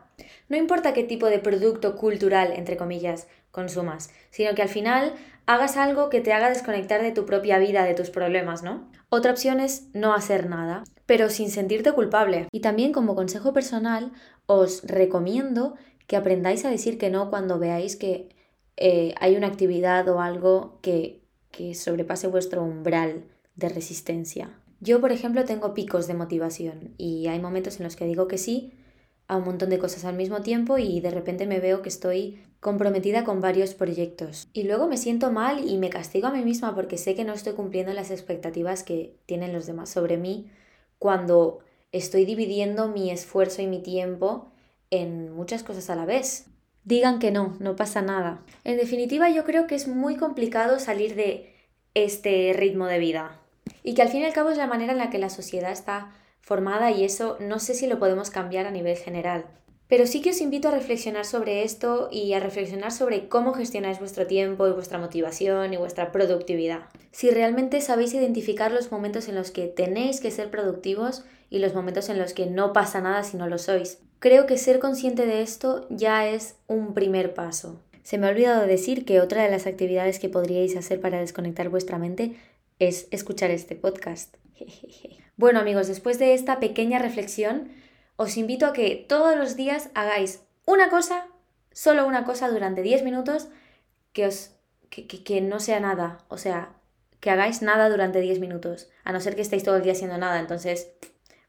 No 0.50 0.58
importa 0.58 0.94
qué 0.94 1.04
tipo 1.04 1.28
de 1.28 1.40
producto 1.40 1.96
cultural, 1.96 2.54
entre 2.56 2.78
comillas, 2.78 3.28
consumas, 3.52 4.12
sino 4.30 4.56
que 4.56 4.62
al 4.62 4.70
final 4.70 5.14
hagas 5.46 5.78
algo 5.78 6.10
que 6.10 6.22
te 6.22 6.34
haga 6.34 6.50
desconectar 6.50 7.02
de 7.02 7.12
tu 7.12 7.26
propia 7.26 7.58
vida, 7.58 7.86
de 7.86 7.94
tus 7.94 8.10
problemas, 8.10 8.64
¿no? 8.64 8.90
Otra 9.10 9.32
opción 9.32 9.60
es 9.60 9.88
no 9.94 10.14
hacer 10.14 10.50
nada, 10.50 10.84
pero 11.06 11.30
sin 11.30 11.50
sentirte 11.50 11.92
culpable. 11.94 12.48
Y 12.52 12.60
también 12.60 12.92
como 12.92 13.16
consejo 13.16 13.54
personal, 13.54 14.12
os 14.46 14.84
recomiendo 14.84 15.76
que 16.08 16.18
aprendáis 16.18 16.66
a 16.66 16.70
decir 16.70 16.98
que 16.98 17.10
no 17.10 17.30
cuando 17.30 17.60
veáis 17.60 17.96
que 17.96 18.30
eh, 18.78 19.16
hay 19.20 19.36
una 19.36 19.48
actividad 19.48 20.08
o 20.10 20.22
algo 20.22 20.80
que, 20.82 21.22
que 21.52 21.74
sobrepase 21.76 22.28
vuestro 22.28 22.64
umbral 22.64 23.24
de 23.58 23.70
resistencia. 23.70 24.58
Yo, 24.80 25.02
por 25.02 25.12
ejemplo, 25.12 25.44
tengo 25.44 25.74
picos 25.74 26.08
de 26.08 26.14
motivación 26.14 26.94
y 26.98 27.28
hay 27.28 27.40
momentos 27.40 27.80
en 27.80 27.84
los 27.84 27.96
que 27.96 28.06
digo 28.06 28.28
que 28.28 28.38
sí 28.38 28.72
a 29.28 29.36
un 29.36 29.44
montón 29.44 29.70
de 29.70 29.80
cosas 29.80 30.06
al 30.06 30.16
mismo 30.16 30.42
tiempo 30.42 30.78
y 30.78 31.02
de 31.02 31.12
repente 31.12 31.46
me 31.46 31.60
veo 31.60 31.82
que 31.82 31.90
estoy 31.90 32.40
comprometida 32.60 33.24
con 33.24 33.42
varios 33.42 33.74
proyectos. 33.74 34.48
Y 34.54 34.64
luego 34.64 34.88
me 34.88 34.98
siento 34.98 35.32
mal 35.32 35.68
y 35.68 35.78
me 35.78 35.90
castigo 35.90 36.28
a 36.28 36.32
mí 36.32 36.44
misma 36.44 36.74
porque 36.76 36.98
sé 36.98 37.16
que 37.16 37.26
no 37.26 37.34
estoy 37.34 37.54
cumpliendo 37.54 37.92
las 37.94 38.12
expectativas 38.12 38.84
que 38.84 39.18
tienen 39.26 39.52
los 39.52 39.66
demás 39.66 39.90
sobre 39.90 40.18
mí 40.18 40.50
cuando 40.98 41.60
estoy 41.92 42.26
dividiendo 42.26 42.88
mi 42.88 43.12
esfuerzo 43.12 43.62
y 43.62 43.68
mi 43.68 43.82
tiempo 43.82 44.52
en 44.92 45.32
muchas 45.34 45.64
cosas 45.64 45.90
a 45.90 45.96
la 45.96 46.06
vez. 46.06 46.46
Digan 46.84 47.20
que 47.20 47.32
no, 47.32 47.58
no 47.60 47.76
pasa 47.76 48.02
nada. 48.02 48.46
En 48.64 48.78
definitiva, 48.78 49.30
yo 49.30 49.44
creo 49.44 49.68
que 49.68 49.76
es 49.76 49.90
muy 49.90 50.16
complicado 50.16 50.80
salir 50.80 51.16
de 51.16 51.54
este 51.94 52.54
ritmo 52.56 52.86
de 52.86 53.00
vida. 53.00 53.42
Y 53.88 53.94
que 53.94 54.02
al 54.02 54.10
fin 54.10 54.24
y 54.24 54.26
al 54.26 54.34
cabo 54.34 54.50
es 54.50 54.58
la 54.58 54.68
manera 54.68 54.92
en 54.92 54.98
la 54.98 55.10
que 55.10 55.18
la 55.18 55.30
sociedad 55.30 55.72
está 55.72 56.12
formada 56.42 56.92
y 56.92 57.06
eso 57.06 57.38
no 57.40 57.58
sé 57.58 57.74
si 57.74 57.88
lo 57.88 58.00
podemos 58.00 58.30
cambiar 58.30 58.66
a 58.66 58.72
nivel 58.72 58.98
general. 58.98 59.46
Pero 59.88 60.06
sí 60.08 60.22
que 60.22 60.32
os 60.32 60.42
invito 60.42 60.68
a 60.68 60.72
reflexionar 60.72 61.24
sobre 61.24 61.64
esto 61.64 62.10
y 62.12 62.34
a 62.34 62.42
reflexionar 62.42 62.92
sobre 62.92 63.30
cómo 63.30 63.54
gestionáis 63.54 64.00
vuestro 64.00 64.28
tiempo 64.28 64.68
y 64.68 64.74
vuestra 64.74 65.00
motivación 65.00 65.74
y 65.74 65.78
vuestra 65.78 66.12
productividad. 66.12 66.90
Si 67.12 67.30
realmente 67.30 67.80
sabéis 67.80 68.14
identificar 68.14 68.74
los 68.74 68.92
momentos 68.92 69.30
en 69.30 69.36
los 69.36 69.52
que 69.52 69.68
tenéis 69.68 70.20
que 70.20 70.32
ser 70.32 70.52
productivos 70.52 71.24
y 71.50 71.60
los 71.60 71.74
momentos 71.74 72.10
en 72.10 72.18
los 72.18 72.34
que 72.34 72.46
no 72.46 72.74
pasa 72.74 73.00
nada 73.00 73.24
si 73.24 73.38
no 73.38 73.48
lo 73.48 73.58
sois. 73.58 74.00
Creo 74.20 74.48
que 74.48 74.58
ser 74.58 74.80
consciente 74.80 75.26
de 75.26 75.44
esto 75.44 75.88
ya 75.90 76.28
es 76.28 76.58
un 76.68 76.94
primer 76.94 77.34
paso. 77.34 77.80
Se 78.04 78.18
me 78.18 78.28
ha 78.28 78.32
olvidado 78.32 78.68
decir 78.68 79.06
que 79.06 79.22
otra 79.22 79.44
de 79.44 79.52
las 79.52 79.66
actividades 79.66 80.20
que 80.20 80.28
podríais 80.28 80.76
hacer 80.76 81.00
para 81.00 81.20
desconectar 81.20 81.70
vuestra 81.70 81.98
mente 81.98 82.36
es 82.80 83.08
escuchar 83.12 83.52
este 83.52 83.76
podcast. 83.76 84.36
bueno 85.38 85.60
amigos, 85.60 85.88
después 85.88 86.20
de 86.20 86.34
esta 86.34 86.60
pequeña 86.60 87.00
reflexión, 87.00 87.70
os 88.16 88.38
invito 88.38 88.66
a 88.66 88.74
que 88.74 89.06
todos 89.08 89.38
los 89.38 89.56
días 89.56 89.90
hagáis 89.94 90.42
una 90.66 90.90
cosa, 90.90 91.28
solo 91.72 92.06
una 92.06 92.26
cosa 92.26 92.50
durante 92.50 92.82
10 92.82 93.04
minutos, 93.04 93.48
que, 94.14 94.26
os, 94.26 94.52
que, 94.90 95.06
que 95.08 95.42
no 95.42 95.60
sea 95.60 95.80
nada, 95.80 96.26
o 96.28 96.38
sea, 96.38 96.74
que 97.20 97.30
hagáis 97.30 97.62
nada 97.62 97.90
durante 97.90 98.20
10 98.20 98.40
minutos, 98.40 98.90
a 99.04 99.12
no 99.12 99.20
ser 99.20 99.36
que 99.36 99.42
estéis 99.42 99.64
todo 99.64 99.78
el 99.78 99.84
día 99.84 99.94
haciendo 99.94 100.18
nada, 100.18 100.40
entonces, 100.40 100.92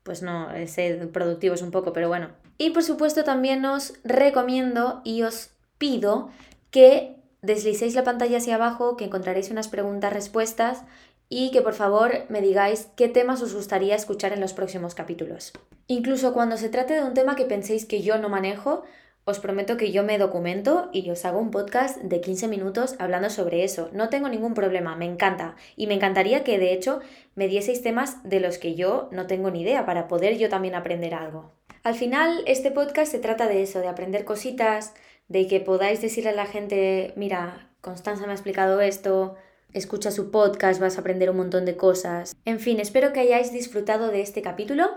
pues 0.03 0.23
no, 0.23 0.49
ser 0.67 1.11
productivos 1.11 1.63
un 1.63 1.71
poco, 1.71 1.93
pero 1.93 2.09
bueno, 2.09 2.31
y 2.59 2.71
por 2.71 2.83
supuesto 2.83 3.23
también 3.25 3.65
os 3.65 3.95
recomiendo 4.03 5.01
y 5.05 5.23
os 5.23 5.51
pido 5.79 6.31
que 6.71 7.17
deslicéis 7.41 7.95
la 7.95 8.03
pantalla 8.03 8.39
hacia 8.39 8.57
abajo, 8.57 8.97
que 8.97 9.05
encontraréis 9.05 9.51
unas 9.51 9.69
preguntas-respuestas 9.69 10.83
y 11.29 11.51
que 11.51 11.63
por 11.63 11.75
favor 11.75 12.25
me 12.29 12.41
digáis 12.41 12.89
qué 12.97 13.09
temas 13.09 13.43
os 13.43 13.55
gustaría 13.55 13.95
escuchar 13.95 14.33
en 14.33 14.41
los 14.41 14.55
próximos 14.55 14.95
capítulos. 14.95 15.53
Incluso 15.87 16.33
cuando 16.33 16.57
se 16.57 16.69
trate 16.69 16.95
de 16.95 17.03
un 17.03 17.15
tema 17.15 17.37
que 17.37 17.45
penséis 17.45 17.85
que 17.85 18.03
yo 18.03 18.19
no 18.19 18.29
manejo, 18.29 18.85
os 19.25 19.41
prometo 19.41 19.77
que 19.77 19.93
yo 19.93 20.05
me 20.05 20.17
documento 20.17 20.89
y 20.91 21.11
os 21.11 21.27
hago 21.27 21.39
un 21.39 21.51
podcast 21.51 21.99
de 21.99 22.23
15 22.23 22.49
minutos 22.49 22.97
hablando 22.99 23.29
sobre 23.29 23.63
eso. 23.63 23.91
No 23.93 24.09
tengo 24.09 24.31
ningún 24.31 24.55
problema, 24.55 24.97
me 24.97 25.05
encanta. 25.05 25.55
Y 25.77 25.87
me 25.87 25.93
encantaría 25.93 26.45
que 26.45 26.59
de 26.59 26.73
hecho 26.73 27.01
me 27.35 27.47
dieseis 27.47 27.83
temas 27.83 28.23
de 28.27 28.41
los 28.41 28.57
que 28.57 28.75
yo 28.75 29.11
no 29.13 29.27
tengo 29.27 29.51
ni 29.51 29.61
idea 29.61 29.85
para 29.85 30.09
poder 30.09 30.39
yo 30.39 30.49
también 30.49 30.75
aprender 30.75 31.13
algo. 31.13 31.53
Al 31.83 31.95
final, 31.95 32.43
este 32.47 32.71
podcast 32.71 33.13
se 33.13 33.19
trata 33.19 33.49
de 33.49 33.63
eso, 33.63 33.81
de 33.81 33.89
aprender 33.89 34.25
cositas, 34.25 34.95
de 35.29 35.47
que 35.47 35.61
podáis 35.61 36.01
decirle 36.01 36.31
a 36.31 36.35
la 36.35 36.47
gente, 36.47 37.13
mira, 37.15 37.69
Constanza 37.83 38.25
me 38.25 38.33
ha 38.33 38.35
explicado 38.35 38.81
esto, 38.81 39.37
escucha 39.73 40.11
su 40.11 40.31
podcast, 40.31 40.81
vas 40.81 40.97
a 40.97 41.01
aprender 41.01 41.31
un 41.31 41.37
montón 41.37 41.65
de 41.65 41.77
cosas. 41.77 42.37
En 42.45 42.61
fin, 42.61 42.81
espero 42.81 43.13
que 43.13 43.21
hayáis 43.21 43.53
disfrutado 43.53 44.09
de 44.09 44.21
este 44.21 44.43
capítulo 44.43 44.91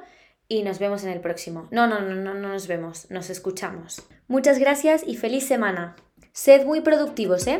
y 0.48 0.64
nos 0.64 0.80
vemos 0.80 1.04
en 1.04 1.10
el 1.10 1.22
próximo. 1.22 1.68
No, 1.72 1.88
no, 1.88 2.02
no, 2.02 2.16
no, 2.16 2.34
no 2.34 2.50
nos 2.50 2.68
vemos, 2.68 3.10
nos 3.10 3.30
escuchamos. 3.30 4.04
Muchas 4.28 4.60
gracias 4.60 5.04
y 5.06 5.16
feliz 5.16 5.46
semana. 5.46 5.96
Sed 6.34 6.66
muy 6.66 6.82
productivos, 6.82 7.48
¿eh? 7.48 7.60